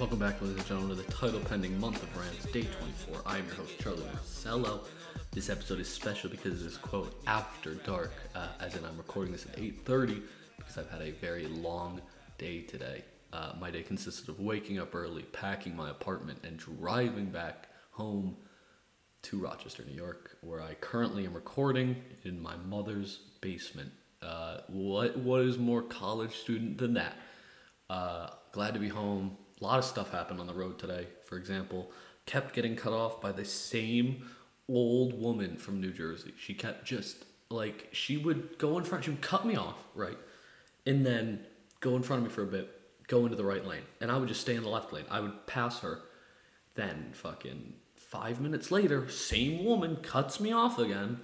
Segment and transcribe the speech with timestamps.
[0.00, 3.20] Welcome back, ladies and gentlemen, to the title pending month of rants, day 24.
[3.26, 4.80] I am your host, Charlie Marcello.
[5.30, 9.30] This episode is special because it is quote after dark, uh, as in I'm recording
[9.30, 10.22] this at 8:30
[10.56, 12.00] because I've had a very long
[12.38, 13.04] day today.
[13.34, 18.38] Uh, my day consisted of waking up early, packing my apartment, and driving back home
[19.24, 23.92] to Rochester, New York, where I currently am recording in my mother's basement.
[24.22, 27.18] Uh, what what is more college student than that?
[27.90, 29.36] Uh, glad to be home.
[29.60, 31.06] A lot of stuff happened on the road today.
[31.24, 31.90] For example,
[32.26, 34.28] kept getting cut off by the same
[34.68, 36.32] old woman from New Jersey.
[36.38, 39.04] She kept just like she would go in front.
[39.04, 40.18] She would cut me off, right,
[40.86, 41.44] and then
[41.80, 42.70] go in front of me for a bit,
[43.08, 45.04] go into the right lane, and I would just stay in the left lane.
[45.10, 46.00] I would pass her.
[46.74, 51.20] Then fucking five minutes later, same woman cuts me off again.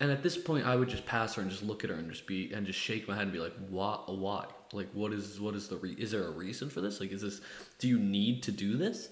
[0.00, 2.10] And at this point, I would just pass her and just look at her and
[2.10, 4.00] just be and just shake my head and be like, "Why?
[4.06, 4.46] Why?
[4.74, 7.00] Like, what is what is the re- is there a reason for this?
[7.00, 7.40] Like, is this?
[7.78, 9.08] Do you need to do this?"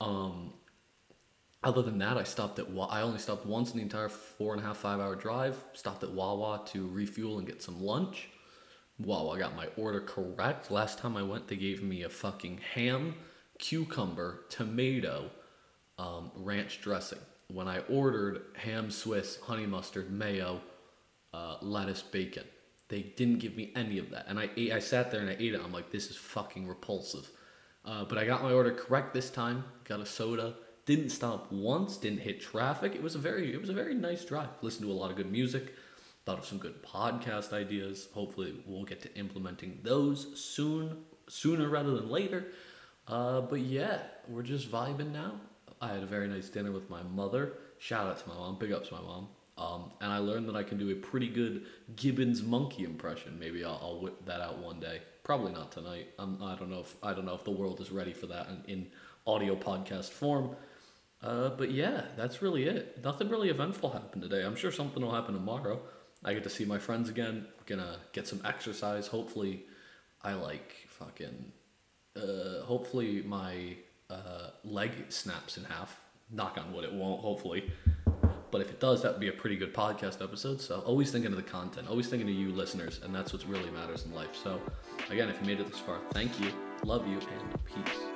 [0.00, 0.52] Um.
[1.64, 4.62] Other than that, I stopped at I only stopped once in the entire four and
[4.62, 5.56] a half five hour drive.
[5.72, 8.28] Stopped at Wawa to refuel and get some lunch.
[8.98, 10.70] Wawa got my order correct.
[10.70, 13.16] Last time I went, they gave me a fucking ham,
[13.58, 15.30] cucumber, tomato,
[15.98, 17.18] um, ranch dressing.
[17.48, 20.60] When I ordered ham Swiss, honey mustard, mayo,
[21.34, 22.44] uh, lettuce, bacon,
[22.88, 24.26] they didn't give me any of that.
[24.28, 25.60] And I ate, I sat there and I ate it.
[25.62, 27.30] I'm like, this is fucking repulsive.
[27.84, 29.64] Uh, but I got my order correct this time.
[29.84, 30.54] Got a soda.
[30.86, 31.96] Didn't stop once.
[31.96, 32.94] Didn't hit traffic.
[32.94, 34.48] It was a very, it was a very nice drive.
[34.62, 35.74] Listened to a lot of good music.
[36.24, 38.08] Thought of some good podcast ideas.
[38.12, 42.48] Hopefully, we'll get to implementing those soon, sooner rather than later.
[43.06, 43.98] Uh, but yeah,
[44.28, 45.40] we're just vibing now.
[45.80, 47.54] I had a very nice dinner with my mother.
[47.78, 48.58] Shout out to my mom.
[48.58, 49.28] Big ups to my mom.
[49.58, 51.64] Um, and I learned that I can do a pretty good
[51.96, 53.38] Gibbons monkey impression.
[53.38, 55.00] Maybe I'll, I'll whip that out one day.
[55.24, 56.08] Probably not tonight.
[56.18, 58.48] I'm, I don't know if I don't know if the world is ready for that
[58.48, 58.86] in, in
[59.26, 60.54] audio podcast form.
[61.22, 63.02] Uh, but yeah, that's really it.
[63.02, 64.44] Nothing really eventful happened today.
[64.44, 65.80] I'm sure something will happen tomorrow.
[66.24, 67.46] I get to see my friends again.
[67.66, 69.06] Gonna get some exercise.
[69.06, 69.64] Hopefully,
[70.22, 71.52] I like fucking.
[72.14, 73.76] Uh, hopefully my
[74.10, 75.98] uh, leg snaps in half.
[76.30, 77.20] Knock on wood, it won't.
[77.20, 77.72] Hopefully,
[78.56, 80.62] but if it does, that would be a pretty good podcast episode.
[80.62, 83.70] So always thinking of the content, always thinking of you listeners, and that's what really
[83.70, 84.34] matters in life.
[84.34, 84.58] So
[85.10, 86.50] again, if you made it this far, thank you,
[86.82, 88.15] love you, and peace.